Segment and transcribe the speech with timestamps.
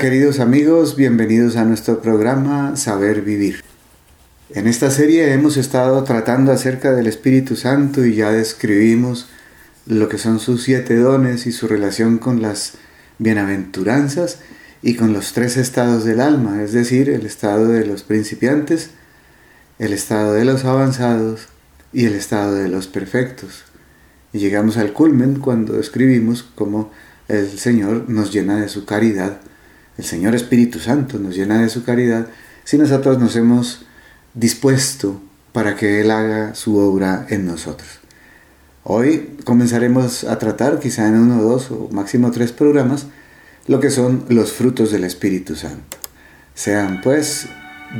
[0.00, 3.62] Queridos amigos, bienvenidos a nuestro programa Saber Vivir.
[4.48, 9.28] En esta serie hemos estado tratando acerca del Espíritu Santo y ya describimos
[9.84, 12.78] lo que son sus siete dones y su relación con las
[13.18, 14.38] bienaventuranzas
[14.80, 18.92] y con los tres estados del alma, es decir, el estado de los principiantes,
[19.78, 21.48] el estado de los avanzados
[21.92, 23.64] y el estado de los perfectos.
[24.32, 26.90] Y llegamos al culmen cuando escribimos cómo
[27.28, 29.42] el Señor nos llena de su caridad
[30.00, 32.26] el Señor Espíritu Santo nos llena de su caridad
[32.64, 33.84] si nosotros nos hemos
[34.32, 35.20] dispuesto
[35.52, 38.00] para que Él haga su obra en nosotros.
[38.82, 43.06] Hoy comenzaremos a tratar, quizá en uno, dos o máximo tres programas,
[43.66, 45.98] lo que son los frutos del Espíritu Santo.
[46.54, 47.46] Sean pues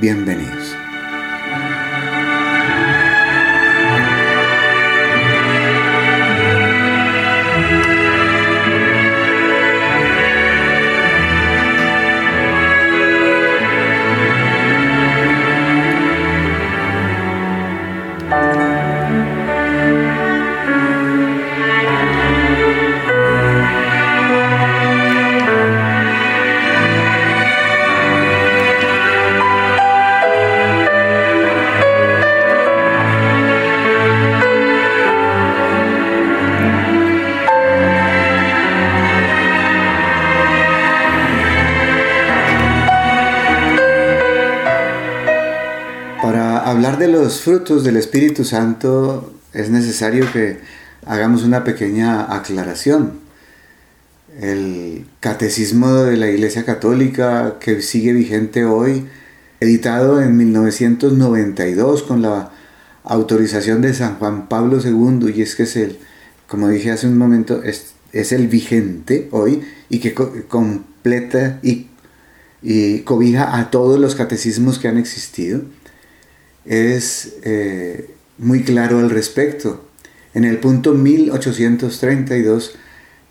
[0.00, 0.89] bienvenidos.
[47.50, 50.58] Frutos del Espíritu Santo es necesario que
[51.04, 53.14] hagamos una pequeña aclaración.
[54.40, 59.08] El catecismo de la Iglesia Católica que sigue vigente hoy,
[59.58, 62.52] editado en 1992 con la
[63.02, 65.98] autorización de San Juan Pablo II, y es que es el,
[66.46, 71.88] como dije hace un momento, es, es el vigente hoy y que completa y,
[72.62, 75.62] y cobija a todos los catecismos que han existido
[76.70, 79.84] es eh, muy claro al respecto.
[80.34, 82.76] En el punto 1832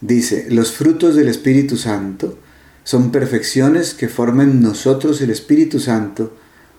[0.01, 2.37] dice, los frutos del Espíritu Santo
[2.83, 6.35] son perfecciones que forman nosotros el Espíritu Santo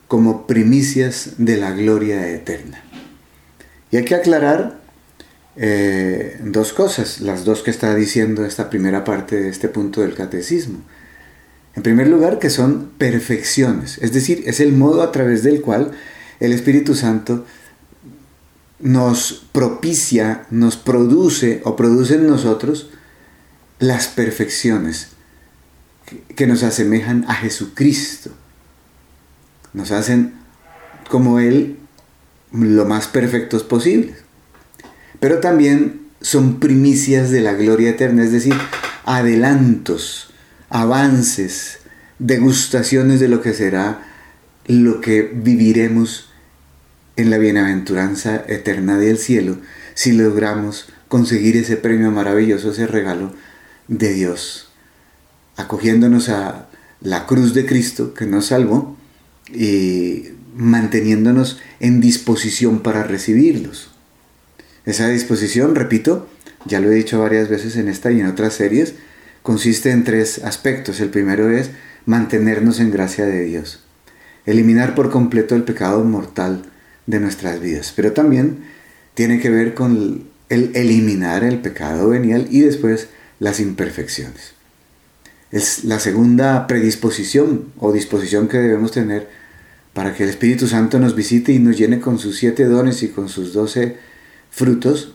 [0.07, 2.85] como primicias de la gloria eterna.
[3.91, 4.81] Y hay que aclarar
[5.57, 10.15] eh, dos cosas, las dos que está diciendo esta primera parte de este punto del
[10.15, 10.81] catecismo.
[11.75, 15.93] En primer lugar, que son perfecciones, es decir, es el modo a través del cual
[16.41, 17.45] el Espíritu Santo
[18.81, 22.91] nos propicia, nos produce o produce en nosotros
[23.79, 25.09] las perfecciones
[26.35, 28.31] que nos asemejan a Jesucristo.
[29.75, 30.35] Nos hacen
[31.09, 31.77] como Él
[32.53, 34.17] lo más perfectos posibles.
[35.21, 38.55] Pero también son primicias de la gloria eterna, es decir,
[39.05, 40.33] adelantos,
[40.71, 41.79] avances,
[42.19, 44.07] degustaciones de lo que será
[44.67, 46.30] lo que viviremos
[47.21, 49.59] en la bienaventuranza eterna del cielo
[49.95, 53.33] si logramos conseguir ese premio maravilloso, ese regalo
[53.89, 54.71] de Dios,
[55.57, 56.69] acogiéndonos a
[57.01, 58.97] la cruz de Cristo que nos salvó
[59.53, 63.91] y manteniéndonos en disposición para recibirlos.
[64.85, 66.29] Esa disposición, repito,
[66.65, 68.95] ya lo he dicho varias veces en esta y en otras series,
[69.43, 71.01] consiste en tres aspectos.
[71.01, 71.71] El primero es
[72.07, 73.81] mantenernos en gracia de Dios,
[74.47, 76.71] eliminar por completo el pecado mortal
[77.07, 77.93] de nuestras vidas.
[77.95, 78.65] Pero también
[79.15, 83.09] tiene que ver con el eliminar el pecado venial y después
[83.39, 84.55] las imperfecciones.
[85.51, 89.29] Es la segunda predisposición o disposición que debemos tener
[89.93, 93.09] para que el Espíritu Santo nos visite y nos llene con sus siete dones y
[93.09, 93.97] con sus doce
[94.51, 95.15] frutos,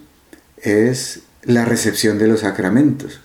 [0.57, 3.19] es la recepción de los sacramentos,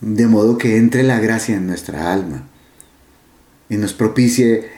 [0.00, 2.48] de modo que entre la gracia en nuestra alma
[3.68, 4.68] y nos propicie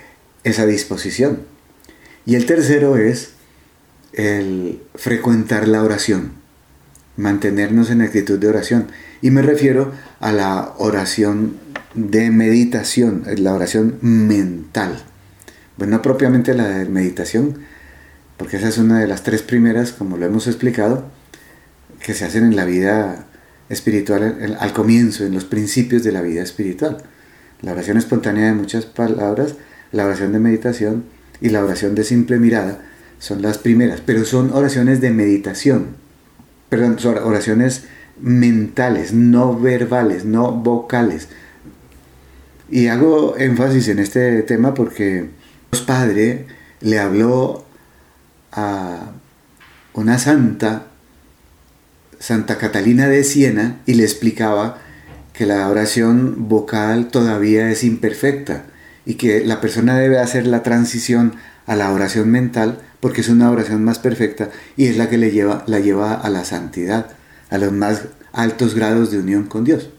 [0.44, 1.40] esa disposición.
[2.28, 3.30] Y el tercero es
[4.12, 6.32] el frecuentar la oración,
[7.16, 8.88] mantenernos en actitud de oración.
[9.22, 11.56] Y me refiero a la oración
[11.94, 15.02] de meditación, la oración mental.
[15.78, 17.60] Bueno, no propiamente la de meditación,
[18.36, 21.06] porque esa es una de las tres primeras, como lo hemos explicado,
[21.98, 23.24] que se hacen en la vida
[23.70, 26.98] espiritual al comienzo, en los principios de la vida espiritual.
[27.62, 29.54] La oración espontánea de muchas palabras,
[29.92, 32.82] la oración de meditación y la oración de simple mirada
[33.18, 35.96] son las primeras, pero son oraciones de meditación,
[36.68, 37.84] perdón, son oraciones
[38.20, 41.28] mentales, no verbales, no vocales.
[42.70, 45.30] Y hago énfasis en este tema porque
[45.72, 46.46] Dios Padre
[46.80, 47.64] le habló
[48.52, 49.12] a
[49.94, 50.86] una santa,
[52.18, 54.78] Santa Catalina de Siena, y le explicaba
[55.32, 58.64] que la oración vocal todavía es imperfecta
[59.06, 61.34] y que la persona debe hacer la transición
[61.66, 65.30] a la oración mental porque es una oración más perfecta y es la que le
[65.30, 67.10] lleva, la lleva a la santidad,
[67.50, 68.02] a los más
[68.32, 69.90] altos grados de unión con Dios.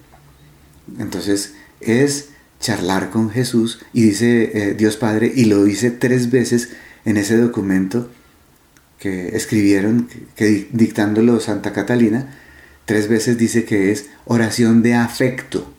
[1.00, 2.30] Entonces es
[2.60, 6.70] charlar con Jesús y dice eh, Dios Padre y lo dice tres veces
[7.06, 8.10] en ese documento
[9.00, 12.28] que escribieron, que, dictándolo Santa Catalina,
[12.86, 15.74] tres veces dice que es oración de afecto.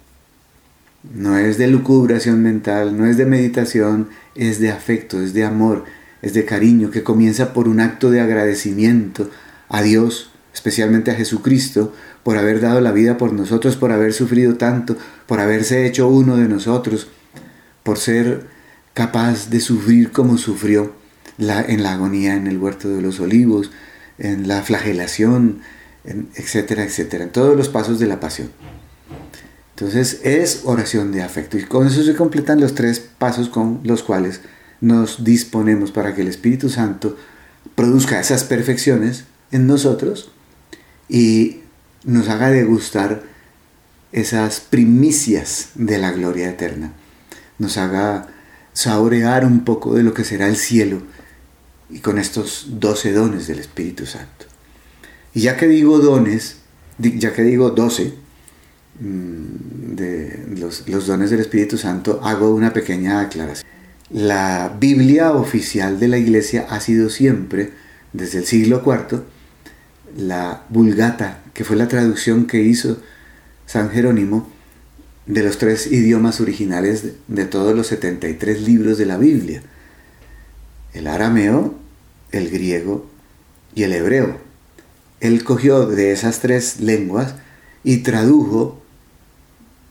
[1.03, 5.85] No es de lucubración mental, no es de meditación, es de afecto, es de amor,
[6.21, 9.31] es de cariño, que comienza por un acto de agradecimiento
[9.71, 14.57] a Dios, especialmente a Jesucristo, por haber dado la vida por nosotros, por haber sufrido
[14.57, 17.09] tanto, por haberse hecho uno de nosotros,
[17.83, 18.49] por ser
[18.93, 20.93] capaz de sufrir como sufrió
[21.39, 23.71] en la agonía en el huerto de los olivos,
[24.19, 25.61] en la flagelación,
[26.05, 28.51] etcétera, etcétera, en todos los pasos de la pasión.
[29.81, 34.03] Entonces es oración de afecto y con eso se completan los tres pasos con los
[34.03, 34.43] cuales
[34.83, 37.17] nos disponemos para que el Espíritu Santo
[37.77, 40.33] produzca esas perfecciones en nosotros
[41.09, 41.61] y
[42.05, 43.23] nos haga degustar
[44.13, 46.93] esas primicias de la gloria eterna,
[47.59, 48.27] nos haga
[48.75, 51.01] saborear un poco de lo que será el cielo
[51.89, 54.45] y con estos doce dones del Espíritu Santo.
[55.33, 56.57] Y ya que digo dones,
[56.99, 58.13] ya que digo doce,
[59.01, 63.67] de los, los dones del Espíritu Santo, hago una pequeña aclaración.
[64.11, 67.71] La Biblia oficial de la Iglesia ha sido siempre,
[68.13, 69.23] desde el siglo IV,
[70.17, 73.01] la Vulgata, que fue la traducción que hizo
[73.67, 74.51] San Jerónimo
[75.27, 79.63] de los tres idiomas originales de todos los 73 libros de la Biblia.
[80.93, 81.77] El arameo,
[82.33, 83.09] el griego
[83.75, 84.39] y el hebreo.
[85.21, 87.37] Él cogió de esas tres lenguas
[87.85, 88.80] y tradujo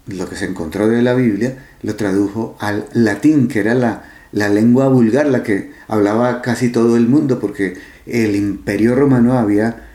[0.09, 4.89] lo que se encontró de la Biblia, lo tradujo al latín, que era la, lengua
[4.89, 9.87] vulgar, la que hablaba casi todo el mundo, porque el imperio romano había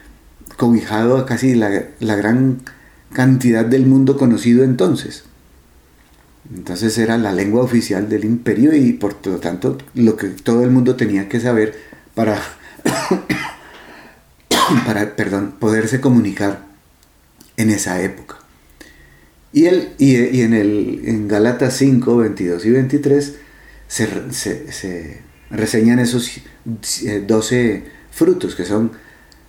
[0.56, 2.60] cobijado a casi la, la gran
[3.12, 5.24] cantidad del mundo conocido entonces.
[6.54, 10.70] Entonces era la lengua oficial del imperio y por lo tanto lo que todo el
[10.70, 11.74] mundo tenía que saber
[12.14, 12.38] para,
[14.86, 16.66] para perdón, poderse comunicar
[17.56, 18.43] en esa época.
[19.54, 19.68] Y,
[19.98, 23.36] y, en, el, en Galatas 5, 22 y 23
[23.86, 26.28] se, se, reseñan esos
[26.64, 28.90] 12 eh, frutos que son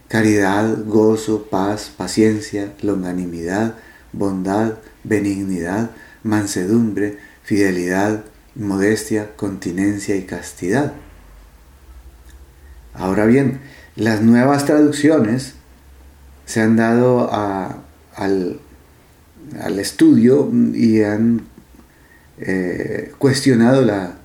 [0.08, 3.78] caridad, gozo, paz, paciencia, longanimidad,
[4.14, 5.90] bondad, benignidad,
[6.22, 10.94] mansedumbre, fidelidad, modestia, continencia y castidad.
[12.94, 13.60] Ahora bien,
[13.96, 15.56] las nuevas traducciones
[16.46, 18.60] se han dado al,
[19.80, 21.42] estudio y han
[22.40, 24.18] eh, cuestionado la,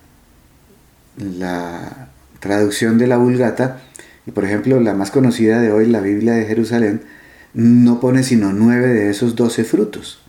[1.17, 2.11] la
[2.41, 3.83] traducción de la Vulgata.
[4.27, 7.03] Y por ejemplo, la más conocida de hoy, la Biblia de Jerusalén,
[7.55, 10.21] no pone sino nueve de esos doce frutos.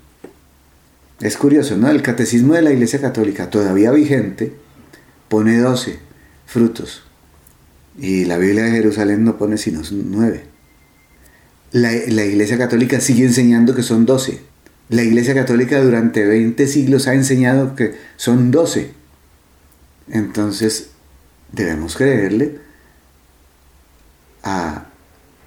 [1.19, 1.89] Es curioso, ¿no?
[1.89, 4.53] El catecismo de la Iglesia Católica, todavía vigente,
[5.29, 5.99] pone doce
[6.47, 7.03] frutos.
[7.97, 10.45] Y la Biblia de Jerusalén no pone sino nueve.
[11.71, 14.41] La, Iglesia Católica sigue enseñando que son doce.
[14.91, 18.91] La Iglesia Católica durante 20 siglos ha enseñado que son doce.
[20.09, 20.89] Entonces,
[21.51, 22.59] debemos creerle
[24.43, 24.85] a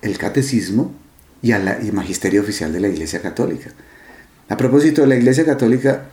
[0.03, 0.95] el catecismo
[1.43, 3.71] y al magisterio oficial de la Iglesia Católica.
[4.49, 6.07] A propósito, la Iglesia Católica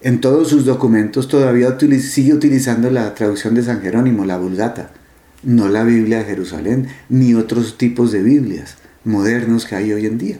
[0.00, 4.92] en todos sus documentos todavía sigue utilizando la traducción de San Jerónimo, la Vulgata
[5.42, 10.18] no la Biblia de Jerusalén, ni otros tipos de Biblias modernos que hay hoy en
[10.18, 10.38] día.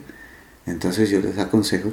[0.67, 1.93] Entonces yo les aconsejo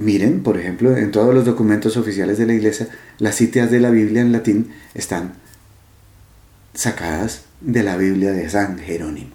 [0.00, 2.88] miren, por ejemplo, en todos los documentos oficiales de la iglesia,
[3.18, 5.34] las citas de la Biblia en latín están
[6.74, 9.30] sacadas de la Biblia de San Jerónimo.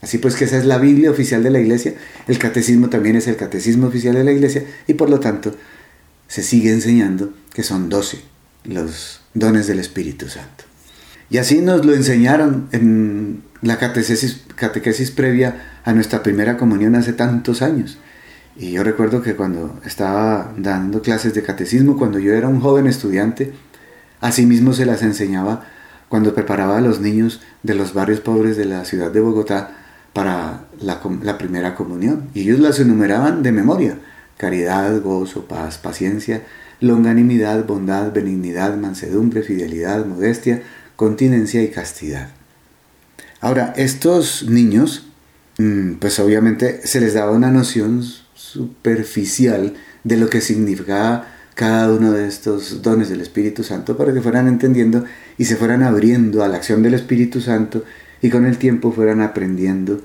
[0.00, 1.94] Así pues que esa es la Biblia oficial de la iglesia,
[2.28, 5.54] el catecismo también es el catecismo oficial de la iglesia y por lo tanto
[6.28, 8.20] se sigue enseñando que son doce
[8.64, 10.64] los dones del Espíritu Santo.
[11.30, 17.12] Y así nos lo enseñaron en la catequesis, catequesis previa a nuestra primera comunión hace
[17.12, 17.98] tantos años.
[18.58, 22.88] Y yo recuerdo que cuando estaba dando clases de catecismo, cuando yo era un joven
[22.88, 23.52] estudiante,
[24.20, 25.64] asimismo se las enseñaba
[26.08, 29.76] cuando preparaba a los niños de los barrios pobres de la ciudad de Bogotá
[30.12, 32.30] para la, la primera comunión.
[32.34, 33.98] Y ellos las enumeraban de memoria.
[34.36, 36.42] Caridad, gozo, paz, paciencia,
[36.80, 40.62] longanimidad, bondad, benignidad, mansedumbre, fidelidad, modestia,
[40.96, 42.30] continencia y castidad.
[43.40, 45.06] Ahora, estos niños,
[45.58, 48.02] mm, pues obviamente se les daba una noción
[48.38, 54.20] superficial de lo que significaba cada uno de estos dones del Espíritu Santo para que
[54.20, 55.04] fueran entendiendo
[55.36, 57.84] y se fueran abriendo a la acción del Espíritu Santo
[58.22, 60.00] y con el tiempo fueran aprendiendo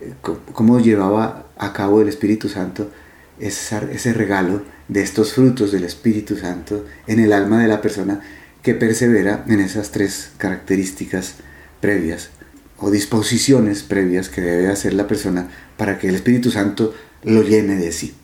[0.00, 2.90] eh, cómo llevaba a cabo el Espíritu Santo
[3.38, 8.20] ese regalo de estos frutos del Espíritu Santo en el alma de la persona
[8.62, 11.36] que persevera en esas tres características
[11.80, 12.30] previas
[12.78, 16.92] o disposiciones previas que debe hacer la persona para que el Espíritu Santo
[17.22, 18.14] lo llene de sí.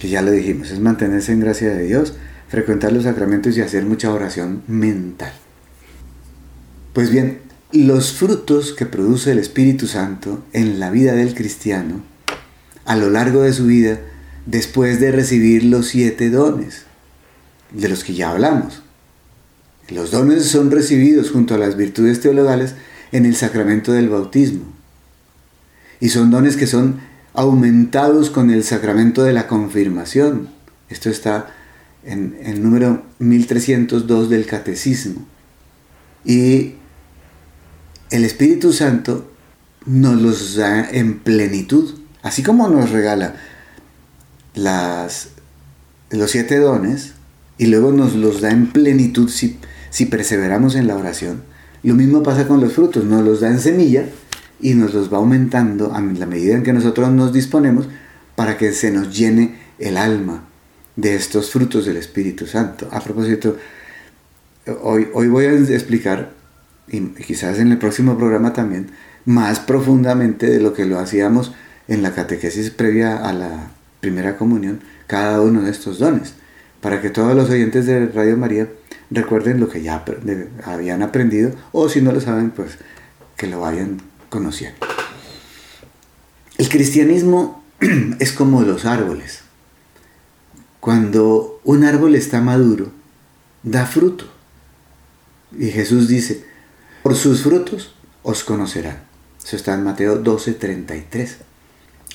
[0.00, 2.14] Que ya lo dijimos, es mantenerse en gracia de Dios,
[2.48, 5.32] frecuentar los sacramentos y hacer mucha oración mental.
[6.92, 7.40] Pues bien,
[7.72, 12.02] los frutos que produce el Espíritu Santo en la vida del cristiano
[12.88, 14.00] a lo largo de su vida
[14.46, 16.84] después de recibir los siete dones,
[17.70, 18.82] de los que ya hablamos.
[19.90, 22.74] Los dones son recibidos junto a las virtudes teologales
[23.12, 24.64] en el sacramento del bautismo.
[26.00, 27.00] Y son dones que son
[27.38, 30.48] aumentados con el sacramento de la confirmación.
[30.88, 31.46] Esto está
[32.02, 35.24] en el número 1302 del Catecismo.
[36.24, 36.74] Y
[38.10, 39.30] el Espíritu Santo
[39.86, 43.36] nos los da en plenitud, así como nos regala
[44.54, 45.28] las,
[46.10, 47.12] los siete dones
[47.56, 51.44] y luego nos los da en plenitud si, si perseveramos en la oración.
[51.84, 54.06] Lo mismo pasa con los frutos, nos los da en semilla
[54.60, 57.88] y nos los va aumentando a la medida en que nosotros nos disponemos
[58.34, 60.44] para que se nos llene el alma
[60.96, 62.88] de estos frutos del Espíritu Santo.
[62.90, 63.56] A propósito,
[64.82, 66.32] hoy, hoy voy a explicar,
[66.88, 68.90] y quizás en el próximo programa también,
[69.24, 71.52] más profundamente de lo que lo hacíamos
[71.86, 76.34] en la catequesis previa a la primera comunión, cada uno de estos dones,
[76.80, 78.68] para que todos los oyentes de Radio María
[79.10, 80.04] recuerden lo que ya
[80.64, 82.78] habían aprendido, o si no lo saben, pues
[83.36, 84.78] que lo vayan conociendo.
[86.56, 87.62] El cristianismo
[88.18, 89.40] es como los árboles.
[90.80, 92.90] Cuando un árbol está maduro,
[93.62, 94.26] da fruto.
[95.56, 96.44] Y Jesús dice,
[97.02, 99.02] por sus frutos os conocerán.
[99.44, 101.38] Eso está en Mateo 12, 33.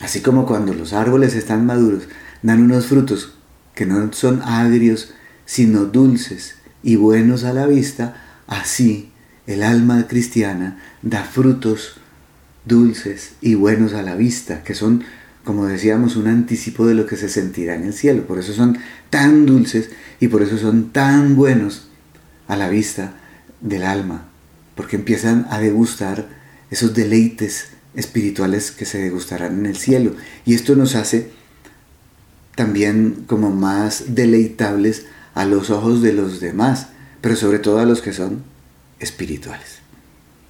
[0.01, 2.03] Así como cuando los árboles están maduros,
[2.41, 3.35] dan unos frutos
[3.75, 5.13] que no son agrios,
[5.45, 9.11] sino dulces y buenos a la vista, así
[9.47, 11.97] el alma cristiana da frutos
[12.65, 15.03] dulces y buenos a la vista, que son,
[15.43, 18.25] como decíamos, un anticipo de lo que se sentirá en el cielo.
[18.25, 18.77] Por eso son
[19.09, 19.89] tan dulces
[20.19, 21.87] y por eso son tan buenos
[22.47, 23.13] a la vista
[23.61, 24.25] del alma,
[24.75, 26.27] porque empiezan a degustar
[26.69, 30.15] esos deleites espirituales que se degustarán en el cielo.
[30.45, 31.29] Y esto nos hace
[32.55, 36.87] también como más deleitables a los ojos de los demás,
[37.21, 38.43] pero sobre todo a los que son
[38.99, 39.79] espirituales.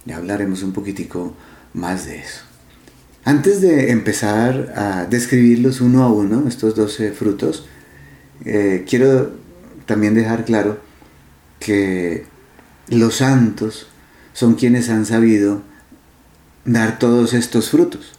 [0.04, 1.34] Ya hablaremos un poquitico
[1.74, 2.40] más de eso.
[3.24, 7.66] Antes de empezar a describirlos uno a uno, estos 12 frutos,
[8.44, 9.32] eh, quiero
[9.86, 10.78] también dejar claro
[11.58, 12.26] que
[12.88, 13.88] los santos
[14.32, 15.62] son quienes han sabido
[16.64, 18.12] dar todos estos frutos.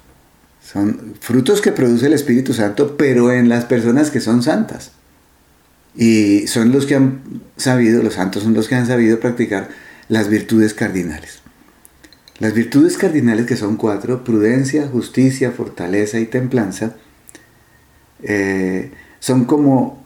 [0.64, 4.92] Son frutos que produce el Espíritu Santo, pero en las personas que son santas.
[5.96, 7.22] Y son los que han
[7.58, 9.70] sabido, los santos son los que han sabido practicar
[10.10, 11.45] las virtudes cardinales.
[12.40, 16.96] Las virtudes cardinales, que son cuatro, prudencia, justicia, fortaleza y templanza,
[18.24, 20.04] eh, son como,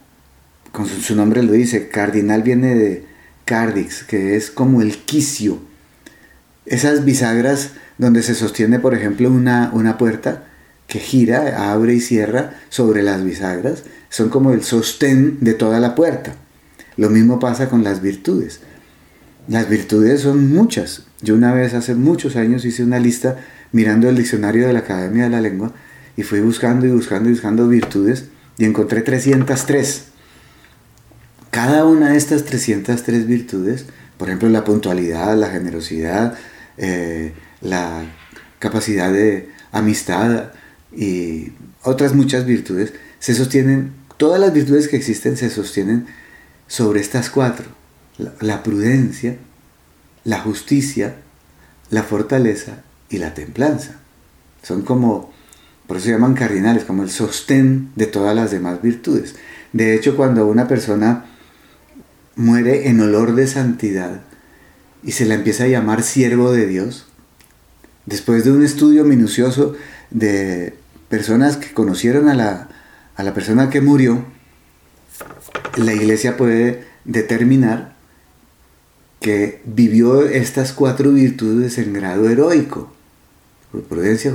[0.70, 3.04] con su, nombre lo dice, cardinal viene de
[3.44, 5.58] cardix, que es como el quicio.
[6.66, 10.44] Esas bisagras donde se sostiene, por ejemplo, una, una puerta
[10.86, 15.96] que gira, abre y cierra sobre las bisagras, son como el sostén de toda la
[15.96, 16.34] puerta.
[16.96, 18.60] Lo mismo pasa con las virtudes.
[19.50, 21.02] Las virtudes son muchas.
[21.22, 23.36] Yo una vez hace muchos años hice una lista
[23.72, 25.72] mirando el diccionario de la Academia de la Lengua
[26.16, 28.26] y fui buscando y buscando y buscando virtudes
[28.58, 30.04] y encontré 303.
[31.50, 33.86] Cada una de estas 303 virtudes,
[34.18, 36.38] por ejemplo la puntualidad, la generosidad,
[36.76, 38.04] eh, la
[38.60, 40.52] capacidad de amistad
[40.96, 46.06] y otras muchas virtudes, se sostienen, todas las virtudes que existen se sostienen
[46.68, 47.79] sobre estas cuatro.
[48.40, 49.36] La, prudencia,
[50.24, 51.16] la justicia,
[51.90, 53.96] la fortaleza y la templanza.
[54.62, 55.32] Son como,
[55.86, 59.36] por eso se llaman cardinales, como el sostén de todas las demás virtudes.
[59.72, 61.26] De hecho, cuando una persona
[62.36, 64.22] muere en olor de santidad
[65.02, 67.06] y se la empieza a llamar siervo de Dios,
[68.10, 69.76] Después de un estudio minucioso
[70.10, 70.74] de
[71.08, 72.68] personas que conocieron a la,
[73.14, 74.24] a la persona que murió,
[75.76, 77.94] la iglesia puede determinar
[79.20, 82.90] que vivió estas cuatro virtudes en grado heroico,
[83.88, 84.32] prudencia,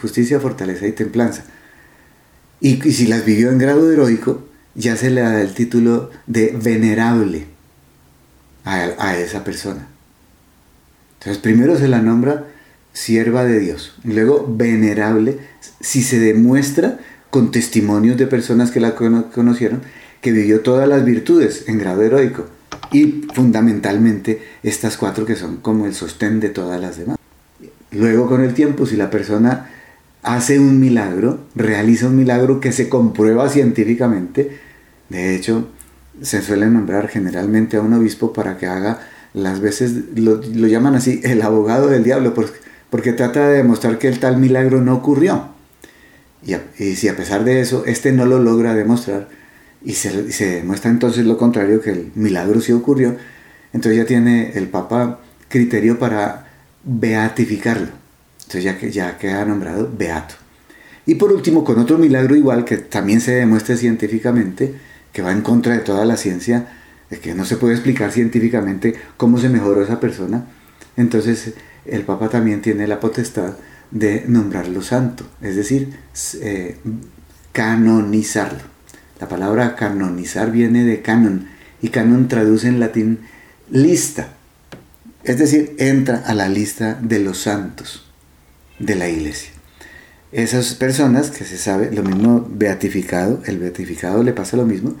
[0.00, 1.44] justicia, fortaleza y templanza.
[2.60, 7.46] Y, si las vivió en grado heroico, ya se le da el título de venerable
[8.64, 9.86] a, a esa persona.
[11.18, 12.48] Entonces primero se la nombra
[12.92, 15.38] sierva de Dios, luego venerable
[15.80, 16.98] si se demuestra
[17.30, 19.82] con testimonios de personas que la conocieron
[20.20, 22.46] que vivió todas las virtudes en grado heroico
[22.92, 27.16] y fundamentalmente estas cuatro que son como el sostén de todas las demás.
[27.90, 29.70] Luego con el tiempo, si la persona
[30.22, 34.58] hace un milagro, realiza un milagro que se comprueba científicamente,
[35.08, 35.68] de hecho,
[36.22, 39.00] se suele nombrar generalmente a un obispo para que haga
[39.32, 44.08] las veces, lo, llaman así, el abogado del diablo, porque, porque, trata de demostrar que
[44.08, 45.48] el tal milagro no ocurrió.
[46.46, 49.28] Y, y si a pesar de eso, este no lo logra demostrar,
[49.84, 53.16] y se, se, demuestra entonces lo contrario, que el milagro sí ocurrió,
[53.72, 56.46] entonces ya tiene el Papa criterio para
[56.84, 57.88] beatificarlo.
[58.38, 60.34] Entonces ya, que, ya queda nombrado beato.
[61.06, 64.74] Y por último, con otro milagro igual que también se demuestra científicamente,
[65.12, 66.68] que va en contra de toda la ciencia,
[67.10, 70.46] es que no se puede explicar científicamente cómo se mejoró esa persona,
[70.96, 73.56] entonces el Papa también tiene la potestad
[73.90, 75.90] de nombrarlo santo, es decir,
[76.40, 76.78] eh,
[77.52, 78.73] canonizarlo.
[79.20, 81.48] La palabra canonizar viene de canon
[81.80, 83.20] y canon traduce en latín
[83.70, 84.28] lista.
[85.22, 88.10] Es decir, entra a la lista de los santos
[88.78, 89.50] de la iglesia.
[90.32, 94.96] Esas personas que se sabe, lo mismo beatificado, el beatificado le pasa lo mismo,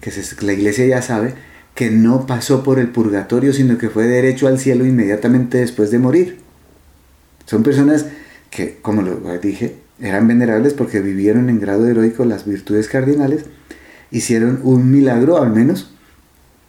[0.00, 1.34] que la iglesia ya sabe
[1.74, 5.98] que no pasó por el purgatorio, sino que fue derecho al cielo inmediatamente después de
[5.98, 6.38] morir.
[7.46, 8.06] Son personas
[8.50, 13.44] que, como lo dije, eran venerables porque vivieron en grado heroico las virtudes cardinales,
[14.10, 15.90] hicieron un milagro al menos.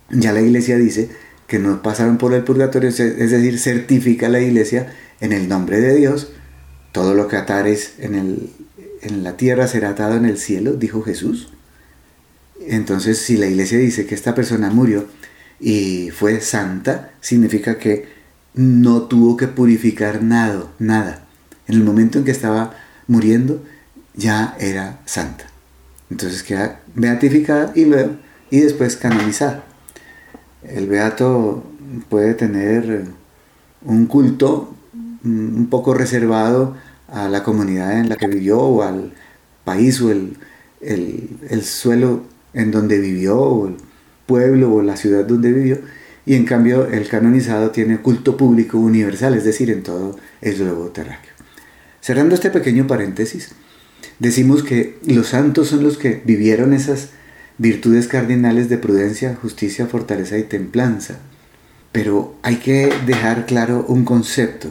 [0.10, 1.10] Ya la iglesia dice
[1.48, 5.96] que no pasaron por el purgatorio, es decir, certifica la iglesia en el nombre de
[5.96, 6.32] Dios,
[6.92, 8.50] todo lo que atares en, el,
[9.02, 11.50] en la tierra será atado en el cielo, dijo Jesús.
[12.68, 15.06] Entonces, si la iglesia dice que esta persona murió
[15.60, 18.08] y fue santa, significa que
[18.54, 21.28] no tuvo que purificar nada, nada.
[21.68, 22.76] En el momento en que estaba
[23.08, 23.64] muriendo,
[24.14, 25.46] ya era santa.
[26.10, 28.12] Entonces queda beatificada y luego
[28.50, 29.64] y después canonizada.
[30.64, 31.64] El beato
[32.10, 33.06] puede tener
[33.84, 36.76] un culto mm, un poco reservado
[37.08, 39.14] a la comunidad en la que vivió o al
[39.64, 40.38] país o el,
[40.82, 43.76] el, suelo en donde vivió o el
[44.26, 45.80] pueblo o la ciudad donde vivió
[46.26, 50.88] y en cambio el canonizado tiene culto público universal, es decir, en todo el globo
[50.88, 51.35] terráqueo.
[52.06, 53.50] Cerrando este pequeño paréntesis,
[54.20, 57.10] decimos que los santos son los que vivieron esas
[57.58, 61.16] virtudes cardinales de prudencia, justicia, fortaleza y templanza.
[61.92, 64.70] Pero hay que dejar claro un concepto.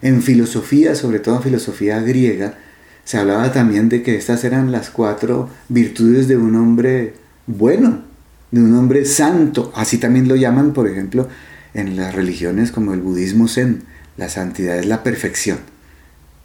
[0.00, 2.58] En filosofía, sobre todo en filosofía griega,
[3.04, 7.14] se hablaba también de que estas eran las cuatro virtudes de un hombre
[7.46, 8.02] bueno,
[8.50, 9.70] de un hombre santo.
[9.76, 11.28] Así también lo llaman, por ejemplo,
[11.74, 13.84] en las religiones como el budismo zen.
[14.16, 15.71] La santidad es la perfección.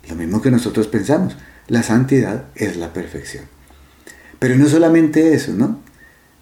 [0.09, 1.35] Lo mismo que nosotros pensamos,
[1.67, 3.45] la santidad es la perfección.
[4.39, 5.79] Pero no solamente eso, ¿no?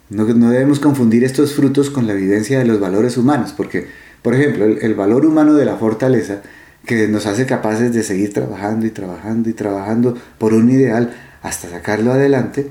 [0.10, 3.88] No, debemos confundir estos frutos con la vivencia de los valores humanos, porque,
[4.22, 6.42] por ejemplo, el, valor humano de la fortaleza,
[6.86, 11.70] que nos hace capaces de seguir trabajando y trabajando y trabajando por un ideal hasta
[11.70, 12.70] sacarlo adelante,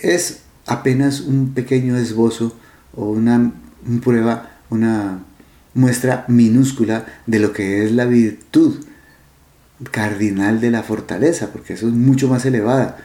[0.00, 2.54] es apenas un pequeño esbozo
[2.94, 3.52] o una
[4.04, 5.20] prueba, una
[5.72, 8.76] muestra minúscula de lo que es la virtud
[9.90, 12.98] cardinal de la fortaleza, porque eso es mucho más elevada.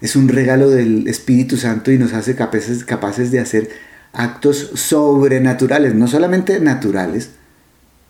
[0.00, 3.70] Es un regalo del Espíritu Santo y nos hace capaces, capaces de hacer
[4.12, 7.30] actos sobrenaturales, no solamente naturales,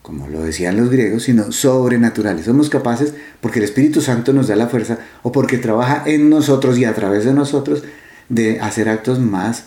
[0.01, 2.45] como lo decían los griegos, sino sobrenaturales.
[2.45, 6.77] Somos capaces porque el Espíritu Santo nos da la fuerza o porque trabaja en nosotros
[6.77, 7.83] y a través de nosotros
[8.29, 9.65] de hacer actos más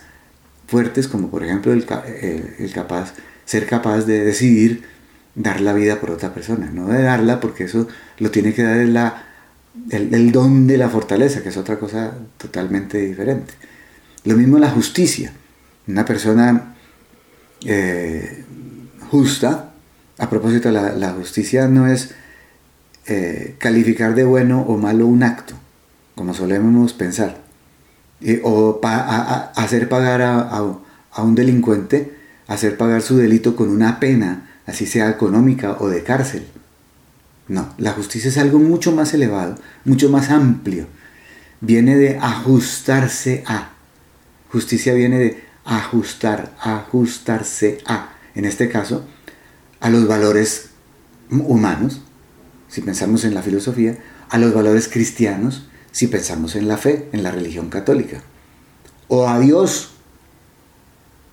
[0.69, 1.85] fuertes, como por ejemplo el,
[2.59, 3.15] el capaz,
[3.47, 4.85] ser capaz de decidir
[5.39, 7.87] dar la vida por otra persona, no de darla porque eso
[8.19, 9.23] lo tiene que dar
[9.91, 13.55] el, don de la fortaleza, que es otra cosa totalmente diferente.
[14.25, 15.33] Lo mismo la justicia.
[15.87, 16.75] Una persona
[17.65, 18.45] eh,
[19.11, 19.73] justa,
[20.19, 22.11] a propósito, la, la justicia no es
[23.07, 25.55] eh, calificar de bueno o malo un acto,
[26.17, 27.39] como solemos pensar,
[28.43, 28.81] o
[29.55, 32.13] hacer pagar a un delincuente,
[32.49, 36.47] hacer pagar su delito con una pena así sea económica o de cárcel.
[37.49, 40.87] No, la justicia es algo mucho más elevado, mucho más amplio.
[41.61, 43.71] Viene de ajustarse a.
[44.53, 48.11] Justicia viene de ajustar, ajustarse a.
[48.35, 49.07] En este caso,
[49.81, 50.69] a los valores
[51.31, 52.03] humanos,
[52.69, 57.23] si pensamos en la filosofía, a los valores cristianos, si pensamos en la fe, en
[57.23, 58.21] la religión católica.
[59.09, 59.93] O a Dios,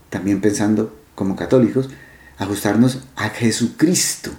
[0.10, 1.90] también pensando como católicos,
[2.38, 4.32] ajustarnos a Jesucristo,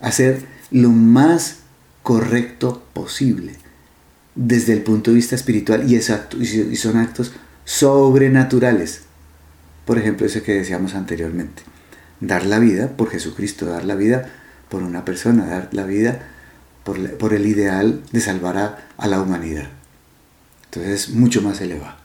[0.00, 1.58] hacer lo más
[2.02, 3.56] correcto posible
[4.34, 7.32] desde el punto de vista espiritual y, y son actos
[7.64, 9.02] sobrenaturales.
[9.84, 11.62] Por ejemplo, ese que decíamos anteriormente.
[12.20, 14.30] Dar la vida por Jesucristo, dar la vida
[14.68, 16.20] por una persona, dar la vida
[16.84, 18.56] por, el ideal de salvar
[18.96, 19.68] a, la humanidad.
[20.66, 21.96] Entonces, mucho más elevado.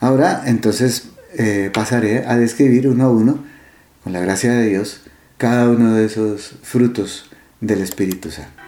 [0.00, 3.44] Ahora, entonces, eh, pasaré a describir uno a uno,
[4.02, 5.02] con la gracia de Dios,
[5.36, 8.59] cada uno de esos frutos del Espíritu Santo.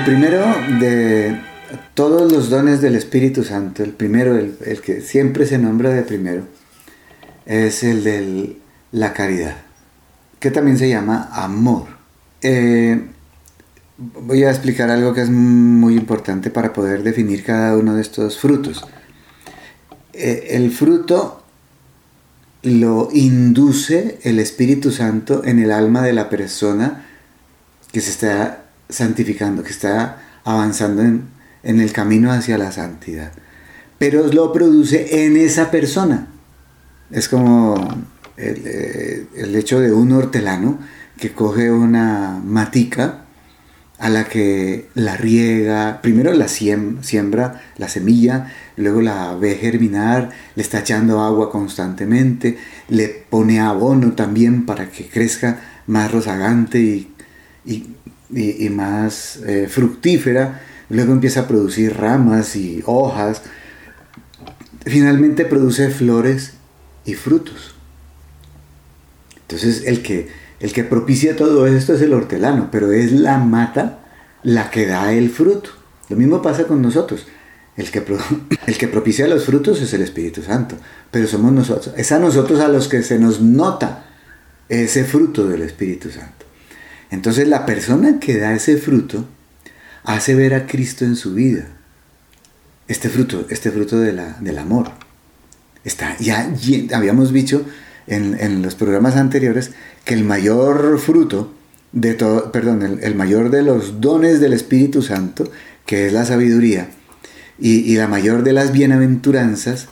[0.00, 0.46] El primero
[0.80, 1.38] de
[1.92, 6.44] todos los dones del Espíritu Santo, el primero, el, que siempre se nombra de primero,
[7.44, 8.56] es el de
[8.92, 9.56] la caridad,
[10.38, 11.88] que también se llama amor.
[12.40, 13.08] Eh,
[13.98, 18.38] voy a explicar algo que es muy importante para poder definir cada uno de estos
[18.38, 18.86] frutos.
[20.14, 21.44] Eh, el fruto
[22.62, 27.04] lo induce el Espíritu Santo en el alma de la persona
[27.92, 31.28] que se está santificando, que está avanzando en,
[31.62, 33.32] el camino hacia la santidad.
[33.98, 36.28] Pero lo produce en esa persona.
[37.10, 37.74] Es como
[38.36, 40.78] el, eh, el, hecho de un hortelano
[41.18, 43.24] que coge una matica
[43.98, 50.62] a la que la riega, primero la siembra, la semilla, luego la ve germinar, le
[50.62, 52.56] está echando agua constantemente,
[52.88, 57.14] le pone abono también para que crezca más rozagante y
[58.32, 63.42] y, más eh, fructífera, luego empieza a producir ramas y hojas,
[64.84, 66.54] finalmente produce flores
[67.04, 67.74] y frutos.
[69.42, 70.28] Entonces el que,
[70.60, 74.00] el que propicia todo esto es el hortelano, pero es la mata
[74.42, 75.70] la que da el fruto.
[76.08, 77.26] Lo mismo pasa con nosotros.
[77.76, 78.04] El que,
[78.66, 80.76] el que propicia los frutos es el Espíritu Santo,
[81.10, 81.94] pero somos nosotros.
[81.96, 84.06] Es a nosotros a los que se nos nota
[84.68, 86.46] ese fruto del Espíritu Santo.
[87.10, 89.26] Entonces la persona que da ese fruto
[90.04, 91.66] hace ver a Cristo en su vida.
[92.88, 94.90] Este fruto, este fruto del amor.
[95.84, 96.52] Está, ya,
[96.92, 97.64] habíamos dicho
[98.06, 99.72] en, los programas anteriores
[100.04, 101.54] que el mayor fruto
[101.92, 105.50] de todo, perdón, el, mayor de los dones del Espíritu Santo,
[105.86, 106.88] que es la sabiduría,
[107.58, 109.88] y, y la mayor de las bienaventuranzas,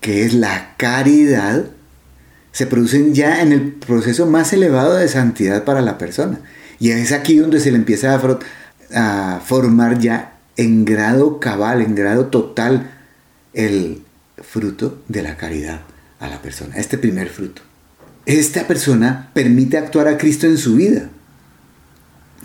[0.00, 1.66] que es la caridad,
[2.52, 6.40] se producen ya en el proceso más elevado de santidad para la persona.
[6.78, 8.20] Y es aquí donde se le empieza
[8.94, 12.90] a, formar ya en grado cabal, en grado total,
[13.52, 14.02] el
[14.42, 15.82] fruto de la caridad
[16.18, 17.62] a la persona, este primer fruto.
[18.26, 21.08] Esta persona permite actuar a Cristo en su vida.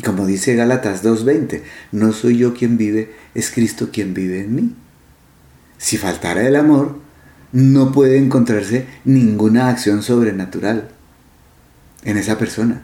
[0.04, 4.76] Como dice Gálatas 2.20, no soy yo quien vive, es Cristo quien vive en mí.
[5.78, 7.00] Si faltara el amor,
[7.56, 10.90] no puede encontrarse ninguna acción sobrenatural
[12.04, 12.82] en esa persona,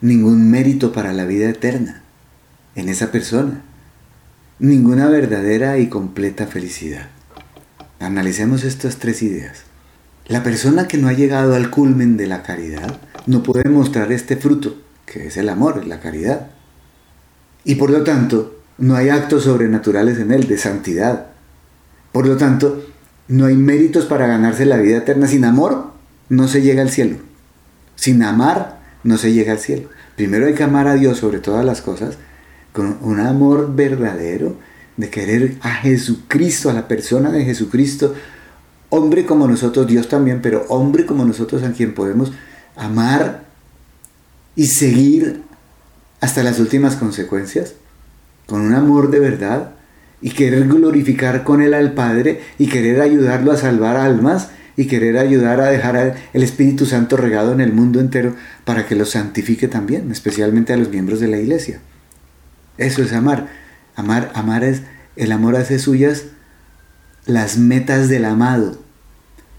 [0.00, 2.02] ningún mérito para la vida eterna
[2.74, 3.62] en esa persona,
[4.58, 7.06] ninguna verdadera y completa felicidad.
[8.00, 9.62] Analicemos estas tres ideas.
[10.26, 14.36] La persona que no ha llegado al culmen de la caridad no puede mostrar este
[14.36, 14.76] fruto,
[15.06, 16.48] que es el amor, la caridad.
[17.62, 21.28] Y por lo tanto, no hay actos sobrenaturales en él de santidad.
[22.10, 22.83] Por lo tanto,
[23.28, 25.26] no hay méritos para ganarse la vida eterna.
[25.26, 25.92] Sin amor
[26.28, 27.16] no se llega al cielo.
[27.96, 29.88] Sin amar no se llega al cielo.
[30.16, 32.18] Primero hay que amar a Dios sobre todas las cosas,
[32.72, 34.56] con un amor verdadero,
[34.96, 38.14] de querer a Jesucristo, a la persona de Jesucristo,
[38.90, 42.32] hombre como nosotros, Dios también, pero hombre como nosotros a quien podemos
[42.76, 43.44] amar
[44.54, 45.42] y seguir
[46.20, 47.74] hasta las últimas consecuencias,
[48.46, 49.72] con un amor de verdad,
[50.24, 55.18] y querer glorificar con él al Padre y querer ayudarlo a salvar almas y querer
[55.18, 58.34] ayudar a dejar el Espíritu Santo regado en el mundo entero
[58.64, 61.80] para que los santifique también, especialmente a los miembros de la iglesia.
[62.78, 63.48] Eso es amar.
[63.96, 64.80] Amar, amar es,
[65.16, 66.24] el amor hace suyas
[67.26, 68.78] las metas del amado.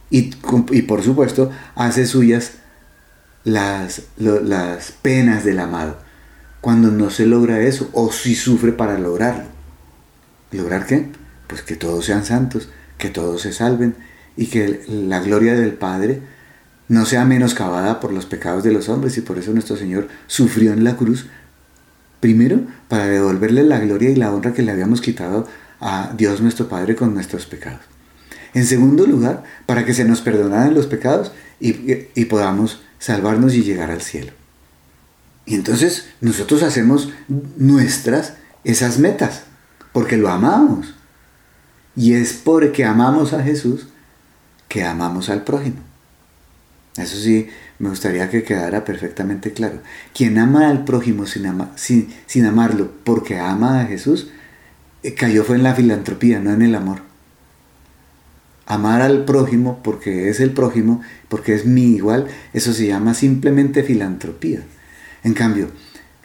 [0.09, 0.31] Y,
[0.71, 2.53] y por supuesto hace suyas
[3.43, 5.99] las, las penas del amado.
[6.59, 9.54] Cuando no se logra eso, o si sufre para lograrlo.
[10.55, 11.07] ¿Lograr qué?
[11.47, 13.95] Pues que todos sean santos, que todos se salven
[14.37, 16.21] y que la gloria del Padre
[16.87, 20.73] no sea menoscabada por los pecados de los hombres y por eso nuestro Señor sufrió
[20.73, 21.27] en la cruz,
[22.19, 25.47] primero para devolverle la gloria y la honra que le habíamos quitado
[25.79, 27.81] a Dios nuestro Padre con nuestros pecados.
[28.53, 31.73] En segundo lugar, para que se nos perdonaran los pecados y,
[32.25, 34.31] podamos salvarnos y llegar al cielo.
[35.45, 37.09] Y entonces nosotros hacemos
[37.57, 39.43] nuestras esas metas,
[39.95, 40.93] porque lo amamos.
[41.95, 43.87] Y es porque amamos a Jesús
[44.67, 45.77] que amamos al prójimo.
[46.97, 47.47] Eso sí,
[47.79, 49.79] me gustaría que quedara perfectamente claro.
[50.13, 54.27] Quien ama al prójimo sin, sin, amarlo porque ama a Jesús,
[55.01, 56.99] eh, cayó fue en la filantropía, no en el amor.
[58.65, 63.81] Amar al prójimo porque es el prójimo, porque es mi igual, eso se llama simplemente
[63.81, 64.59] filantropía.
[65.23, 65.69] En cambio,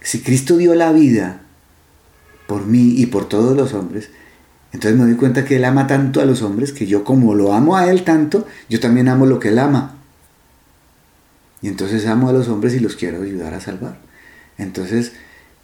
[0.03, 1.43] si Cristo dio la vida
[2.51, 4.11] por mí y por todos los hombres,
[4.73, 7.53] entonces me doy cuenta que Él ama tanto a los hombres que yo como lo
[7.53, 9.95] amo a Él tanto, yo también amo lo que Él ama.
[11.63, 13.99] Y entonces amo a los hombres y los quiero ayudar a salvar.
[14.59, 15.13] Entonces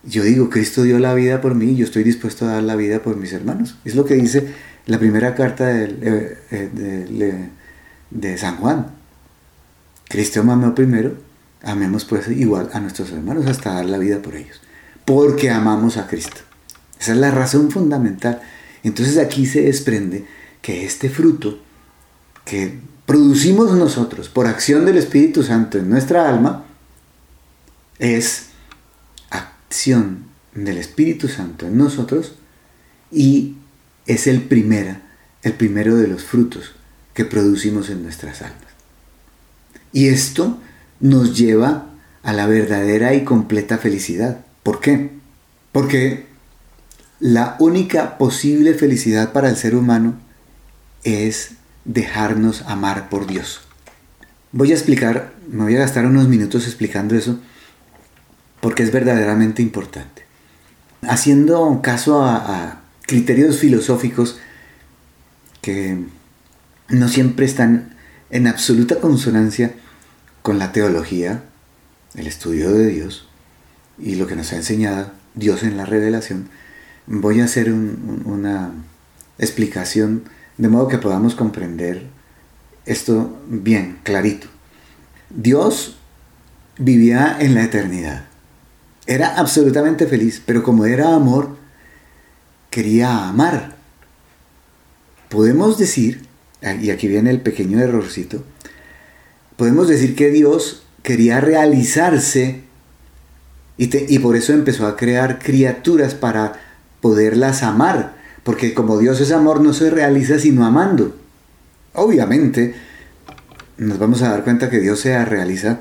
[0.04, 3.02] yo digo, Cristo dio la vida por mí, yo estoy dispuesto a dar la vida
[3.02, 3.76] por mis hermanos.
[3.84, 4.46] Es lo que dice
[4.86, 7.50] la primera carta de, eh, eh,
[8.10, 8.92] de, San Juan.
[10.08, 11.14] Cristo me amó primero,
[11.64, 14.60] amemos pues igual a nuestros hermanos hasta dar la vida por ellos.
[15.04, 16.45] Porque amamos a Cristo.
[17.06, 18.42] Esa es la razón fundamental.
[18.82, 20.26] Entonces aquí se desprende
[20.60, 21.60] que este fruto
[22.44, 26.64] que producimos nosotros por acción del Espíritu Santo en nuestra alma
[28.00, 28.46] es
[29.30, 32.34] acción del Espíritu Santo en nosotros
[33.12, 33.54] y
[34.06, 35.02] es el, primera,
[35.44, 36.72] el primero de los frutos
[37.14, 38.66] que producimos en nuestras almas.
[39.92, 40.58] Y esto
[40.98, 41.86] nos lleva
[42.24, 44.44] a la verdadera y completa felicidad.
[44.64, 45.12] ¿Por qué?
[45.70, 46.34] Porque
[47.20, 50.14] la única posible felicidad para el ser humano
[51.04, 51.52] es
[51.84, 53.60] dejarnos amar por Dios.
[54.52, 57.38] Voy a explicar, me voy a gastar unos minutos explicando eso,
[58.60, 60.24] porque es verdaderamente importante.
[61.02, 64.38] Haciendo caso a, criterios filosóficos
[65.62, 66.04] que
[66.88, 67.94] no siempre están
[68.30, 69.74] en absoluta consonancia
[70.42, 71.44] con la teología,
[72.16, 73.28] el estudio de Dios
[73.96, 76.48] y lo que nos ha enseñado Dios en la revelación,
[77.06, 78.72] voy a hacer una
[79.38, 80.24] explicación
[80.58, 82.06] de modo que podamos comprender
[82.86, 84.46] esto bien, clarito.
[85.30, 85.96] Dios
[86.78, 88.26] vivía en la eternidad.
[89.06, 91.56] Era absolutamente feliz, pero como era amor,
[92.70, 93.76] quería amar.
[95.28, 96.22] Podemos decir,
[96.80, 98.44] y aquí viene el pequeño errorcito,
[99.56, 102.62] podemos decir que Dios quería realizarse
[103.78, 106.65] y, y por eso empezó a crear criaturas para
[107.00, 111.16] poderlas amar porque como Dios es amor no se realiza sino amando.
[111.94, 112.76] Obviamente,
[113.76, 115.80] nos vamos a dar cuenta que Dios se realiza,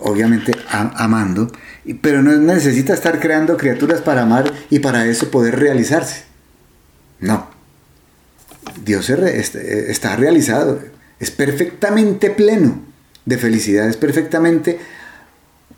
[0.00, 1.50] obviamente, amando,
[2.02, 6.24] pero no necesita estar creando criaturas para amar y para eso poder realizarse.
[7.20, 7.48] No.
[8.84, 10.78] Dios este, está realizado,
[11.20, 12.82] es perfectamente pleno
[13.24, 14.78] de felicidad, es perfectamente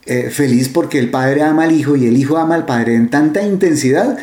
[0.07, 3.11] eh, feliz porque el Padre ama al Hijo y el Hijo ama al Padre en
[3.11, 4.19] tanta intensidad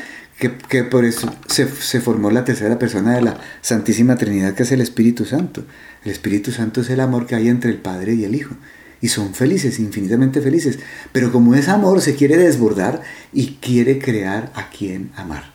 [0.68, 1.68] que, por eso se,
[2.02, 5.64] formó la tercera persona de la Santísima Trinidad, que es el Espíritu Santo.
[6.04, 8.56] El Espíritu Santo es el amor que hay entre el Padre y el Hijo.
[9.00, 10.80] Y son felices, infinitamente felices.
[11.12, 15.54] Pero como es amor, se quiere desbordar y quiere crear a quien amar.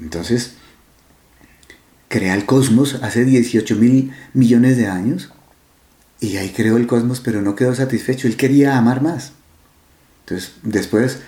[0.00, 0.54] Entonces,
[2.08, 5.32] crea el cosmos hace 18 mil millones de años.
[6.20, 8.26] Y ahí creó el cosmos, pero no quedó satisfecho.
[8.26, 9.32] Él quería amar más.
[10.20, 11.18] Entonces, después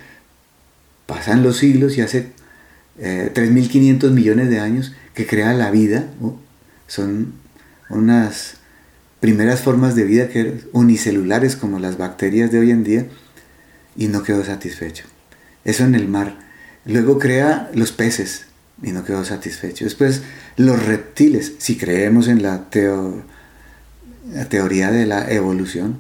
[1.07, 2.33] pasan los siglos y hace
[2.98, 6.07] 3.500 eh, millones de años que crea la vida.
[6.87, 7.33] Son
[7.88, 8.55] unas
[9.20, 13.07] primeras formas de vida que unicelulares como las bacterias de hoy en día
[13.96, 15.05] y no quedó satisfecho.
[15.64, 16.38] Eso en el mar.
[16.85, 18.46] Luego crea los peces
[18.83, 19.85] y no quedó satisfecho.
[19.85, 20.22] Después
[20.57, 22.70] los reptiles, si creemos en la,
[24.33, 25.98] la teoría de la evolución.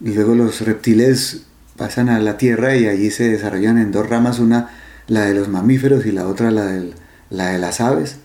[0.00, 1.42] Luego los reptiles
[1.76, 4.70] pasan a la tierra y allí se desarrollan en dos ramas, una
[5.06, 6.82] la de los mamíferos y la otra la,
[7.30, 8.16] la de las aves.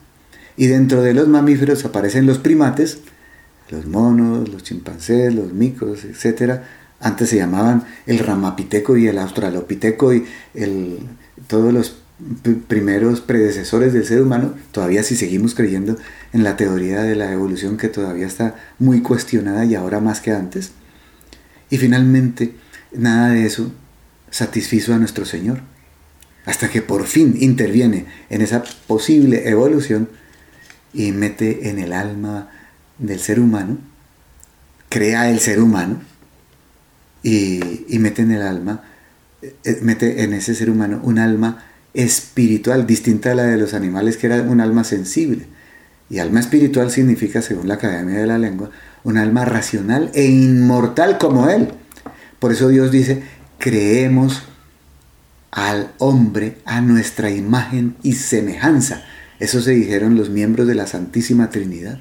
[0.58, 3.00] Y dentro de los mamíferos aparecen los primates,
[3.70, 6.62] los monos, los chimpancés, los micos, etc.
[7.00, 11.00] Antes se llamaban el ramapiteco y el australopiteco y el,
[11.48, 11.96] todos los
[12.68, 15.98] primeros predecesores del ser humano, todavía si seguimos creyendo
[16.34, 20.32] en la teoría de la evolución que todavía está muy cuestionada y ahora más que
[20.32, 20.72] antes.
[21.70, 22.56] Y finalmente,
[22.94, 23.72] nada de eso
[24.30, 25.62] satisfizo a nuestro Señor.
[26.46, 30.10] Hasta que por fin interviene en esa posible evolución
[30.94, 32.50] y mete en el alma
[32.98, 33.78] del ser humano,
[34.90, 36.02] crea el ser humano
[37.24, 37.60] y,
[38.00, 38.84] mete en el alma,
[39.42, 44.18] eh, mete en ese ser humano un alma espiritual, distinta a la de los animales,
[44.18, 45.48] que era un alma sensible.
[46.10, 48.70] Y alma espiritual significa, según la Academia de la Lengua,
[49.04, 51.70] un alma racional e inmortal como Él.
[52.40, 53.24] Por eso Dios dice,
[53.58, 54.44] creemos
[55.52, 59.04] al hombre a nuestra imagen y semejanza.
[59.40, 62.00] Eso se dijeron los miembros de la Santísima Trinidad.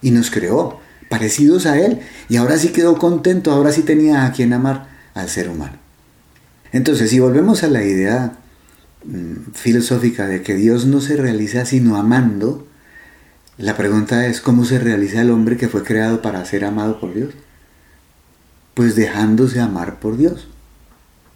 [0.00, 2.00] Y nos creó, parecidos a Él.
[2.28, 5.78] Y ahora sí quedó contento, ahora sí tenía a quien amar al ser humano.
[6.72, 8.38] Entonces, si volvemos a la idea
[9.04, 12.66] mm, filosófica de que Dios no se realiza sino amando,
[13.56, 17.14] la pregunta es, ¿cómo se realiza el hombre que fue creado para ser amado por
[17.14, 17.34] Dios?
[18.74, 20.48] Pues dejándose amar por Dios.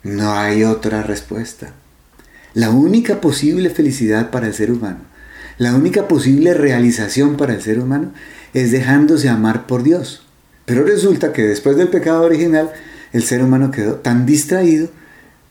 [0.03, 1.75] No hay otra respuesta.
[2.55, 5.01] La única posible felicidad para el ser humano,
[5.59, 8.13] la única posible realización para el ser humano
[8.53, 10.27] es dejándose amar por Dios.
[10.65, 12.73] Pero resulta que después del pecado original,
[13.13, 14.91] el ser humano quedó tan distraído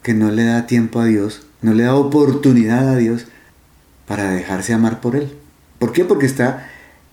[0.03, 3.25] que no le da tiempo a Dios, no le da oportunidad a Dios
[4.07, 5.31] para dejarse amar por Él.
[5.79, 6.05] ¿Por qué?
[6.05, 6.69] Porque está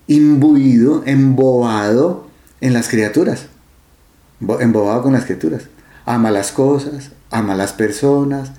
[0.07, 2.29] imbuido, embobado
[2.61, 3.47] en las criaturas.
[4.61, 5.65] Embobado con las criaturas.
[6.07, 8.53] Ama las cosas, ama las personas,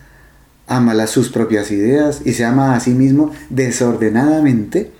[0.67, 4.91] ama las, sus propias ideas y se ama a sí mismo desordenadamente.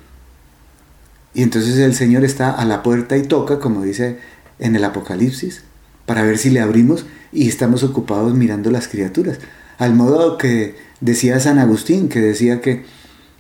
[1.34, 4.20] Y entonces el Señor está a la puerta y toca, como dice
[4.60, 5.64] en el Apocalipsis,
[6.06, 9.40] para ver si le abrimos y estamos ocupados mirando las criaturas.
[9.78, 12.86] Al modo que decía San Agustín, que decía que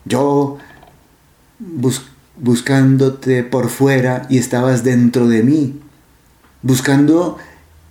[0.06, 0.58] yo
[2.38, 5.80] buscándote por fuera y estabas dentro de mí,
[6.62, 7.38] buscando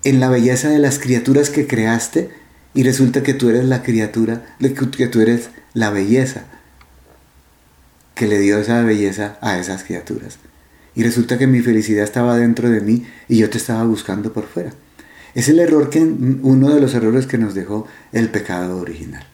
[0.04, 2.30] en la belleza de las criaturas que creaste
[2.74, 6.44] y resulta que tú eres la criatura, que tú eres la belleza
[8.14, 10.38] que le dio esa belleza a esas criaturas.
[10.94, 14.46] Y resulta que mi felicidad estaba dentro de mí y yo te estaba buscando por
[14.46, 14.72] fuera.
[15.34, 19.26] Es el error que, uno de los errores que nos dejó el pecado original.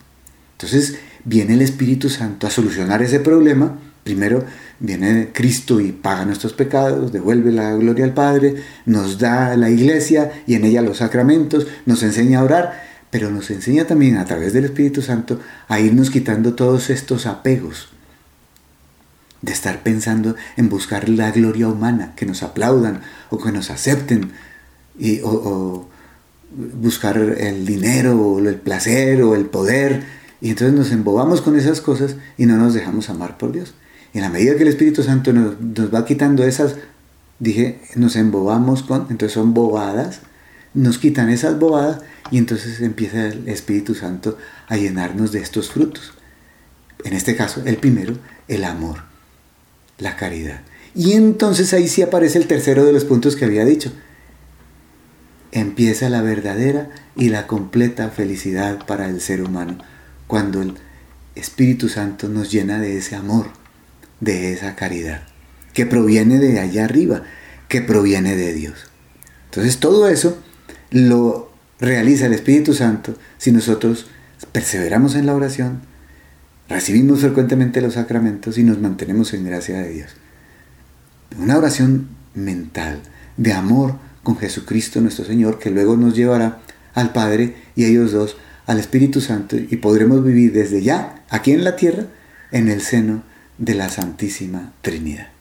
[0.53, 4.45] Entonces viene el Espíritu Santo a solucionar ese problema Primero
[4.79, 8.55] viene Cristo y paga nuestros pecados, devuelve la gloria al Padre,
[8.87, 13.51] nos da la iglesia y en ella los sacramentos, nos enseña a orar, pero nos
[13.51, 17.89] enseña también a través del Espíritu Santo a irnos quitando todos estos apegos
[19.43, 24.33] de estar pensando en buscar la gloria humana, que nos aplaudan o que nos acepten,
[24.99, 25.90] y, o
[26.51, 30.03] buscar el dinero o el placer o el poder.
[30.41, 33.75] Y entonces nos embobamos con esas cosas y no nos dejamos amar por Dios.
[34.13, 35.55] Y en la medida que el Espíritu Santo nos,
[35.95, 36.77] va quitando esas,
[37.39, 40.21] dije, nos embobamos con, entonces son bobadas,
[40.75, 44.37] nos quitan esas bobadas y entonces empieza el Espíritu Santo
[44.69, 46.15] a llenarnos de estos frutos.
[47.05, 48.17] En este caso, el primero,
[48.49, 49.03] el amor,
[49.99, 50.63] la caridad.
[50.95, 53.93] Y entonces ahí sí aparece el tercero de los puntos que había dicho.
[55.53, 59.79] Empieza la verdadera y la completa felicidad para el ser humano,
[60.27, 60.75] cuando el
[61.35, 63.61] Espíritu Santo nos llena de ese amor
[64.21, 65.23] de esa caridad,
[65.73, 67.23] que proviene de allá arriba,
[67.69, 68.91] que proviene de Dios.
[69.47, 70.39] Entonces todo eso
[70.91, 74.07] lo realiza el Espíritu Santo si nosotros
[74.53, 75.81] perseveramos en la oración,
[76.69, 80.11] recibimos frecuentemente los sacramentos y nos mantenemos en gracia de Dios.
[81.39, 83.01] Una oración mental,
[83.37, 86.61] de amor con Jesucristo nuestro Señor, que luego nos llevará
[86.95, 91.65] al Padre y ellos dos al Espíritu Santo y podremos vivir desde ya, aquí en
[91.65, 92.07] la tierra,
[92.53, 93.25] en el seno
[93.59, 95.40] de la Santísima Trinidad.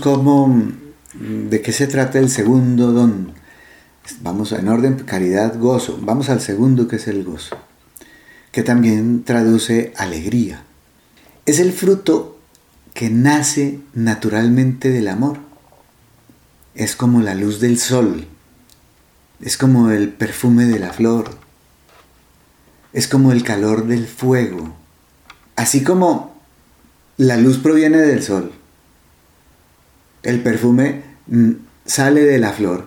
[0.00, 0.72] Cómo,
[1.14, 3.32] de qué se trata el segundo don.
[4.22, 5.98] Vamos en orden, caridad, gozo.
[6.02, 7.56] Vamos al segundo que es el gozo,
[8.50, 10.64] que también traduce alegría.
[11.46, 12.38] Es el fruto
[12.94, 15.38] que nace naturalmente del amor.
[16.74, 18.26] Es como la luz del sol,
[19.40, 21.30] es como el perfume de la flor,
[22.92, 24.74] es como el calor del fuego,
[25.56, 26.40] así como
[27.16, 28.52] la luz proviene del sol,
[30.22, 31.50] el perfume mm,
[31.86, 32.86] sale de la flor,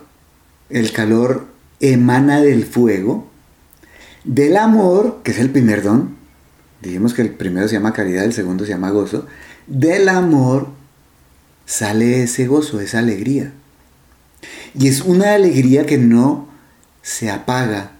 [0.70, 1.48] el calor
[1.80, 3.30] emana del fuego,
[4.24, 6.16] del amor, que es el primer don,
[6.82, 9.26] dijimos que el primero se llama caridad, el segundo se llama gozo,
[9.68, 10.68] del amor
[11.66, 13.54] sale ese gozo, esa alegría.
[14.74, 16.48] Y es una alegría que no
[17.02, 17.92] se apaga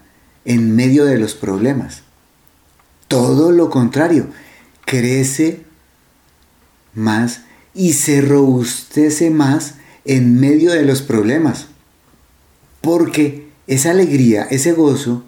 [0.44, 2.02] en medio de los problemas.
[3.08, 4.28] Todo lo contrario,
[4.84, 5.62] crece
[6.94, 7.42] más
[7.74, 11.66] y se robustece más en medio de los problemas.
[12.80, 15.24] Porque esa alegría, ese gozo,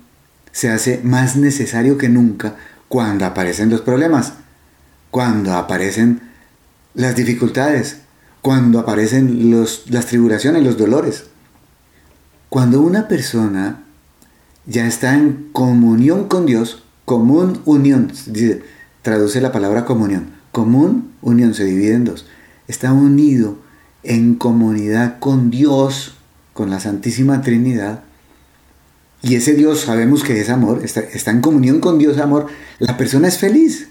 [0.52, 2.56] se hace más necesario que nunca
[2.88, 4.34] cuando aparecen los problemas,
[5.10, 6.20] cuando aparecen
[6.94, 7.98] las dificultades,
[8.42, 9.50] cuando aparecen
[9.90, 11.24] las tribulaciones, los dolores.
[12.48, 13.82] Cuando una persona
[14.66, 18.12] ya está en comunión con Dios, común unión,
[19.02, 22.26] traduce la palabra comunión, común unión se divide en dos,
[22.68, 23.58] está unido
[24.02, 26.14] en comunidad con Dios,
[26.52, 28.04] con la Santísima Trinidad,
[29.22, 32.46] y ese Dios sabemos que es amor, está, está en comunión con Dios amor,
[32.78, 33.88] la persona es feliz.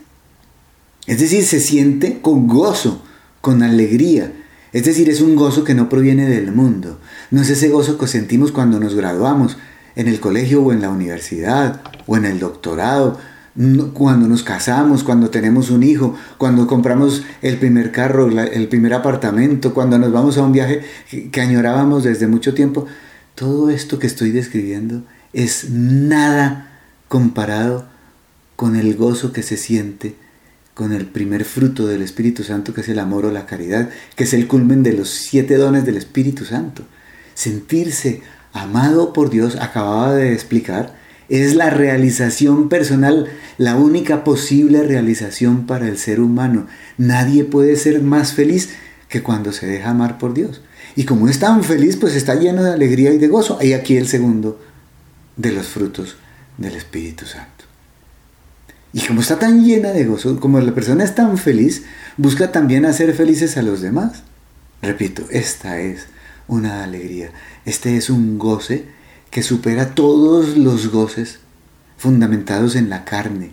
[1.08, 3.04] Es decir, se siente con gozo,
[3.42, 4.32] con alegría,
[4.76, 7.00] es decir, es un gozo que no proviene del mundo.
[7.32, 9.58] No es ese gozo que sentimos cuando nos graduamos
[9.96, 13.18] en el colegio o en la universidad o en el doctorado,
[13.94, 19.74] cuando nos casamos, cuando tenemos un hijo, cuando compramos el primer carro, el primer apartamento,
[19.74, 20.84] cuando nos vamos a un viaje
[21.32, 22.86] que añorábamos desde mucho tiempo.
[23.34, 27.86] Todo esto que estoy describiendo es nada comparado
[28.56, 30.16] con el gozo que se siente
[30.74, 34.26] con el primer fruto del Espíritu Santo, que es el amor o la caridad, que
[34.26, 36.84] es el culmen de los siete dones del Espíritu Santo.
[37.34, 40.98] Sentirse amado por Dios, acababa de explicar,
[41.30, 46.68] es la realización personal, la única posible realización para el ser humano.
[46.98, 48.70] Nadie puede ser más feliz
[49.10, 50.62] que cuando se deja amar por Dios.
[50.96, 53.58] Y como es tan feliz, pues está lleno de alegría y de gozo.
[53.62, 54.60] Y aquí el segundo
[55.36, 56.18] de los frutos
[56.58, 57.66] del Espíritu Santo.
[58.94, 61.84] Y como está tan llena de gozo, como la persona es tan feliz,
[62.16, 64.24] busca también hacer felices a los demás.
[64.82, 66.08] Repito, esta es
[66.48, 67.32] una alegría.
[67.66, 68.86] Este es un goce
[69.36, 71.40] que supera todos los goces
[71.98, 73.52] fundamentados en la carne,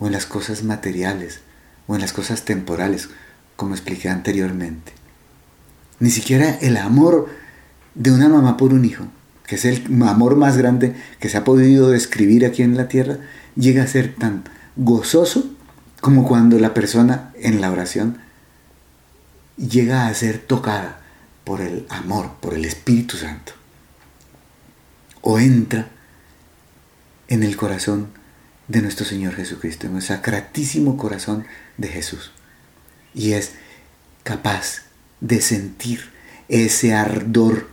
[0.00, 1.42] o en las cosas materiales,
[1.86, 3.08] o en las cosas temporales,
[3.54, 4.90] como expliqué anteriormente.
[6.00, 7.28] Ni siquiera el amor
[7.94, 9.04] de una mamá por un hijo,
[9.46, 13.18] que es el amor más grande que se ha podido describir aquí en la tierra,
[13.54, 14.42] llega a ser tan
[14.74, 15.48] gozoso
[16.00, 18.18] como cuando la persona en la oración
[19.56, 20.98] llega a ser tocada
[21.44, 23.55] por el amor, por el Espíritu Santo.
[25.28, 25.88] O entra
[27.26, 28.10] en el corazón
[28.68, 31.44] de nuestro Señor Jesucristo, en el sacratísimo corazón
[31.78, 32.30] de Jesús.
[33.12, 33.54] Y es
[34.22, 34.82] capaz
[35.20, 36.12] de sentir
[36.48, 37.68] ese ardor,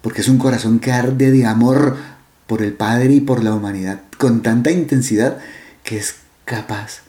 [0.00, 1.98] porque es un corazón que arde de amor
[2.46, 5.40] por el Padre y por la humanidad, con tanta intensidad
[5.84, 6.14] que es
[6.46, 7.02] capaz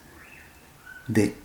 [1.08, 1.36] de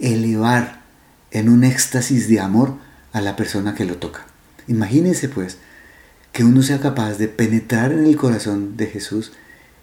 [0.00, 0.82] elevar
[1.30, 2.74] en un éxtasis de amor
[3.14, 4.26] a la persona que lo toca.
[4.68, 5.56] Imagínense pues
[6.32, 9.32] que uno sea capaz de penetrar en el corazón de Jesús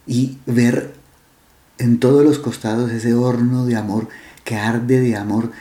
[0.06, 0.94] y ver
[1.78, 4.08] en todos los costados ese horno de amor
[4.44, 5.52] que arde de amor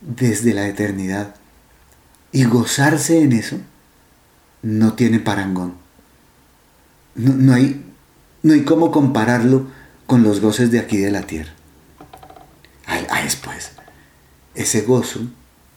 [0.00, 1.34] desde la eternidad
[2.32, 3.58] y gozarse en eso
[4.62, 5.74] no tiene parangón.
[7.14, 7.84] No, hay,
[8.42, 9.68] no hay cómo compararlo
[10.06, 11.52] con los goces de aquí de la tierra.
[12.86, 13.72] A, después,
[14.54, 15.20] ese gozo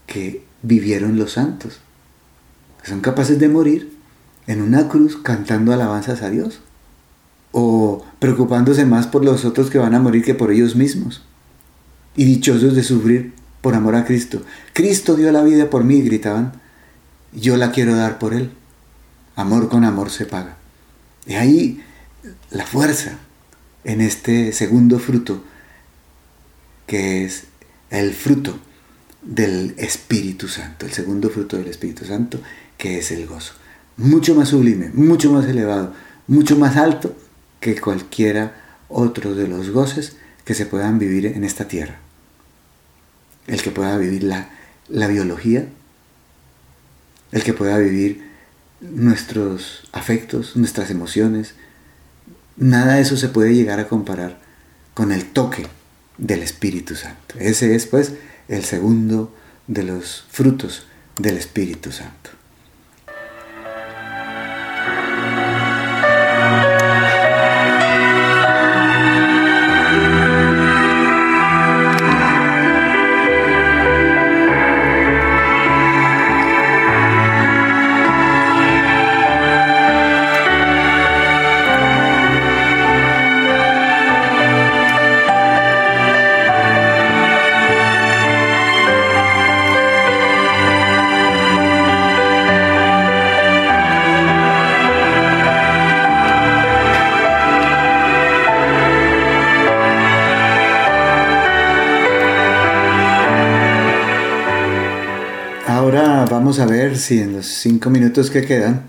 [0.05, 1.79] que vivieron los santos,
[2.83, 3.98] son capaces de morir
[4.49, 6.59] en una cruz cantando alabanzas a Dios,
[7.51, 11.21] o preocupándose más por los otros que van a morir que por ellos mismos,
[12.15, 14.41] y dichosos de sufrir por amor a Cristo.
[14.73, 16.53] Cristo dio la vida por mí, gritaban,
[17.31, 18.49] yo la quiero dar por Él.
[19.35, 20.57] Amor con amor se paga.
[21.27, 21.83] Y ahí
[22.49, 23.19] la fuerza
[23.83, 25.43] en este segundo fruto,
[26.87, 27.43] que es
[27.91, 28.57] el fruto
[29.21, 32.41] del Espíritu Santo, el segundo fruto del Espíritu Santo,
[32.79, 33.53] que es el gozo.
[33.99, 35.93] Mucho más sublime, mucho más elevado,
[36.27, 37.15] mucho más alto
[37.59, 38.55] que cualquiera
[38.87, 41.99] otro de los goces que se puedan vivir en esta tierra.
[43.45, 44.49] El que pueda vivir la,
[44.87, 45.67] la biología,
[47.31, 48.27] el que pueda vivir
[48.81, 51.53] nuestros afectos, nuestras emociones,
[52.59, 54.37] Nada de eso se puede llegar a comparar
[54.93, 55.65] con el toque
[56.17, 57.35] del Espíritu Santo.
[57.39, 58.15] Ese es pues
[58.49, 59.33] el segundo
[59.67, 60.85] de los frutos
[61.17, 62.31] del Espíritu Santo.
[106.29, 108.83] Vamos a ver si en los cinco minutos que quedan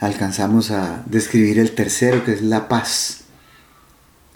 [0.00, 3.20] alcanzamos a describir el tercero, que es la paz.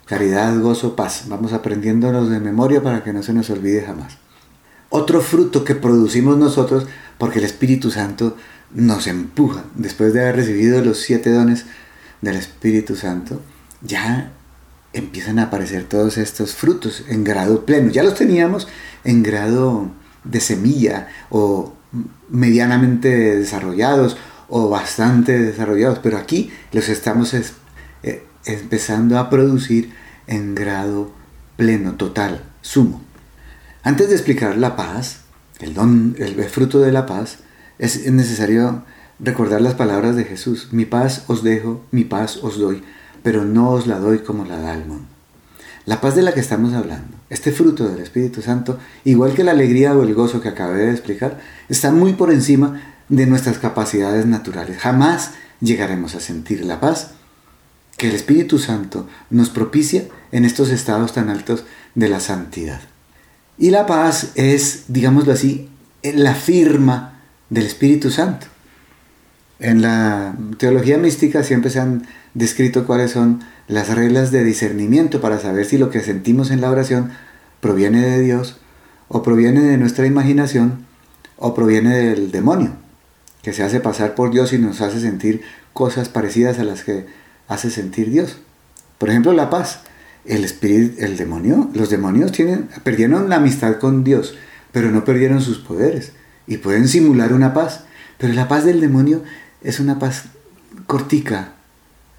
[0.04, 1.24] Caridad, gozo, paz.
[1.28, 4.18] Vamos aprendiéndonos de memoria para que no se nos olvide jamás.
[4.90, 6.86] Otro fruto que producimos nosotros,
[7.18, 8.36] porque el Espíritu Santo
[8.72, 11.64] nos empuja, después de haber recibido los siete dones
[12.20, 13.42] del Espíritu Santo,
[13.82, 14.32] ya
[14.92, 17.90] empiezan a aparecer todos estos frutos en grado pleno.
[17.90, 18.68] Ya los teníamos
[19.04, 19.90] en grado
[20.24, 21.75] de semilla o
[22.28, 24.16] medianamente desarrollados
[24.48, 29.92] o bastante desarrollados, pero aquí los estamos eh, empezando a producir
[30.26, 31.10] en grado
[31.56, 33.02] pleno, total, sumo.
[33.82, 35.20] Antes de explicar la paz,
[35.60, 37.38] el don, el fruto de la paz,
[37.78, 38.84] es necesario
[39.18, 40.68] recordar las palabras de Jesús.
[40.72, 42.82] Mi paz os dejo, mi paz os doy,
[43.22, 45.06] pero no os la doy como la da el mundo.
[45.84, 49.50] La paz de la que estamos hablando, este fruto del Espíritu Santo, igual que la
[49.50, 54.26] alegría o el gozo que acabé de explicar, está muy por encima de nuestras capacidades
[54.26, 54.78] naturales.
[54.78, 57.12] Jamás llegaremos a sentir la paz
[57.96, 61.64] que el Espíritu Santo nos propicia en estos estados tan altos
[61.94, 62.80] de la santidad.
[63.58, 65.70] Y la paz es, digámoslo así,
[66.02, 68.46] la firma del Espíritu Santo.
[69.58, 75.38] En la teología mística siempre se han descrito cuáles son las reglas de discernimiento para
[75.38, 77.10] saber si lo que sentimos en la oración
[77.60, 78.58] proviene de Dios
[79.08, 80.86] o proviene de nuestra imaginación
[81.36, 82.72] o proviene del demonio,
[83.42, 85.42] que se hace pasar por Dios y nos hace sentir
[85.72, 87.06] cosas parecidas a las que
[87.48, 88.38] hace sentir Dios.
[88.98, 89.80] Por ejemplo, la paz.
[90.24, 94.34] El espíritu, el demonio, los demonios tienen, perdieron la amistad con Dios,
[94.72, 96.14] pero no perdieron sus poderes
[96.48, 97.84] y pueden simular una paz.
[98.18, 99.22] Pero la paz del demonio
[99.62, 100.24] es una paz
[100.88, 101.52] cortica,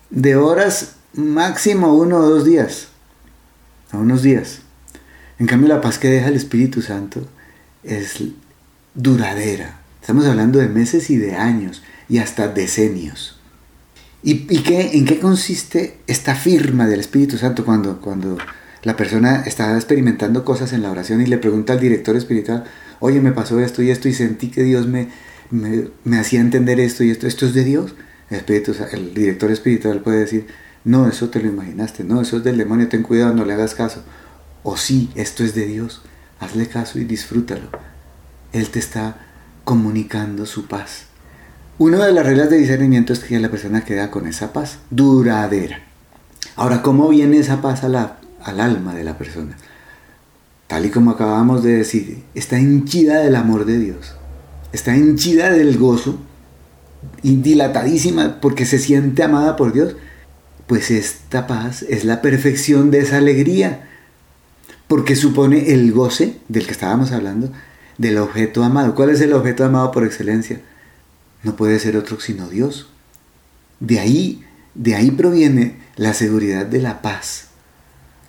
[0.09, 2.89] de horas máximo uno o dos días,
[3.91, 4.61] a unos días.
[5.39, 7.27] En cambio, la paz que deja el Espíritu Santo
[7.83, 8.23] es
[8.95, 9.79] duradera.
[10.01, 13.39] Estamos hablando de meses y de años y hasta decenios.
[14.23, 18.37] ¿Y, qué, en qué consiste esta firma del Espíritu Santo cuando, cuando
[18.83, 22.65] la persona está experimentando cosas en la oración y le pregunta al director espiritual,
[22.99, 25.07] oye, me pasó esto y esto y sentí que Dios me,
[25.51, 27.95] me, me hacía entender esto y esto, ¿esto es de Dios?
[28.29, 30.47] El, espíritu, el director espiritual puede decir,
[30.87, 33.75] no, eso te lo imaginaste, no, eso es del demonio, ten cuidado, no le hagas
[33.75, 34.03] caso.
[34.63, 36.01] O sí, esto es de Dios,
[36.39, 37.67] hazle caso y disfrútalo.
[38.53, 39.17] Él te está
[39.65, 41.07] comunicando su paz.
[41.77, 45.81] Una de las reglas de discernimiento es que la persona queda con esa paz duradera.
[46.55, 49.57] Ahora, ¿cómo viene esa paz al alma de la persona?
[50.67, 54.15] Tal y como acabamos de decir, está hinchida del amor de Dios,
[54.71, 56.17] está hinchida del gozo
[57.21, 59.97] dilatadísima porque se siente amada por Dios,
[60.67, 63.87] pues esta paz es la perfección de esa alegría,
[64.87, 67.51] porque supone el goce del que estábamos hablando,
[67.97, 68.93] del objeto amado.
[68.93, 70.61] ¿Cuál es el objeto amado por excelencia?
[71.43, 72.89] No puede ser otro sino Dios.
[73.79, 74.43] De ahí,
[74.75, 77.47] de ahí proviene la seguridad de la paz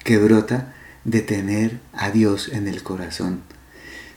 [0.04, 0.74] que brota
[1.04, 3.40] de tener a Dios en el corazón.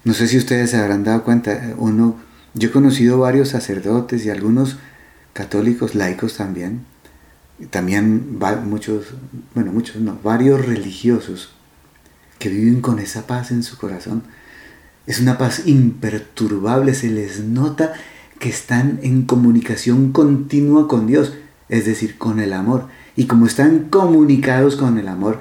[0.03, 2.17] No sé si ustedes se habrán dado cuenta, uno
[2.53, 4.78] yo he conocido varios sacerdotes y algunos
[5.34, 6.86] católicos laicos también,
[7.70, 9.14] también muchos,
[9.53, 11.53] bueno, muchos no, varios religiosos
[12.39, 14.24] que viven con esa paz en su corazón.
[15.07, 17.93] Es una paz imperturbable, se les nota
[18.39, 21.34] que están en comunicación continua con Dios,
[21.70, 22.88] es decir, con el amor.
[23.16, 25.39] Y como están comunicados con el amor,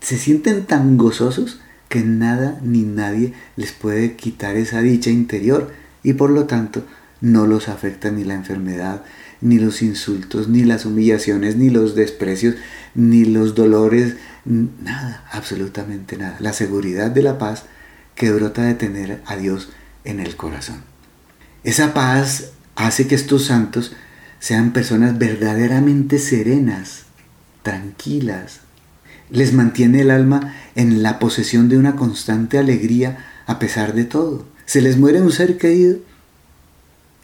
[0.00, 5.72] se sienten tan gozosos que nada ni nadie les puede quitar esa dicha interior
[6.02, 6.84] y por lo tanto
[7.20, 9.02] no los afecta ni la enfermedad,
[9.40, 12.56] ni los insultos, ni las humillaciones, ni los desprecios,
[12.94, 16.36] ni los dolores, nada, absolutamente nada.
[16.40, 17.64] La seguridad de la paz
[18.14, 19.68] que brota de tener a Dios
[20.04, 20.82] en el corazón.
[21.64, 23.92] Esa paz hace que estos santos
[24.40, 27.04] sean personas verdaderamente serenas,
[27.62, 28.60] tranquilas.
[29.30, 34.46] Les mantiene el alma en la posesión de una constante alegría a pesar de todo
[34.68, 35.96] se les muere un ser querido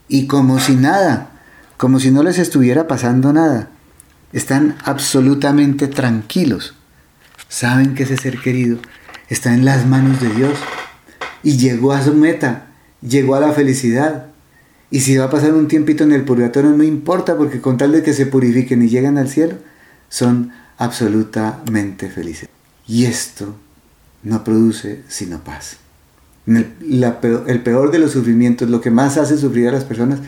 [0.09, 1.34] y como si nada,
[1.77, 3.71] como si no les estuviera pasando nada,
[4.33, 6.75] están absolutamente tranquilos.
[7.49, 8.79] Saben que ese ser querido
[9.29, 10.59] está en las manos de Dios
[11.43, 12.67] y llegó a su meta,
[13.01, 14.27] llegó a la felicidad.
[14.91, 17.93] Y si va a pasar un tiempito en el purgatorio, no importa, porque con tal
[17.93, 19.57] de que se purifiquen y lleguen al cielo,
[20.09, 22.49] son absolutamente felices.
[22.87, 23.57] Y esto
[24.23, 25.79] no produce sino paz.
[26.47, 30.21] El, peor, de los sufrimientos, lo que más hace sufrir a las personas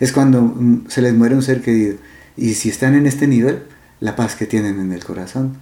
[0.00, 1.96] es cuando mm, se les muere un ser querido.
[2.36, 3.62] Y si están en este nivel,
[4.00, 5.58] la paz que tienen en el corazón,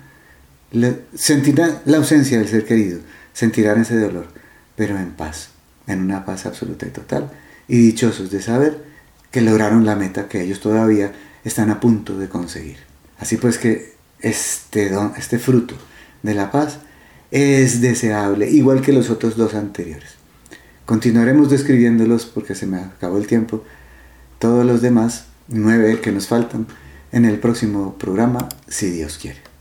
[1.14, 3.01] sentirán la ausencia del ser querido,
[3.33, 4.28] sentirán ese dolor,
[4.74, 5.51] pero en paz,
[5.87, 7.30] en una paz absoluta y total,
[7.68, 8.83] y dichosos de saber
[9.30, 11.12] que lograron la meta que ellos todavía
[11.45, 12.78] están a punto de conseguir.
[13.18, 15.74] Así pues que este, este fruto
[16.22, 16.78] de la paz
[17.30, 20.22] es deseable, igual que los otros dos anteriores.
[20.85, 23.64] Continuaremos describiéndolos porque se me acabó el tiempo.
[24.43, 26.66] Todos los demás, nueve que nos faltan,
[27.12, 29.51] en el próximo programa, si Dios quiere.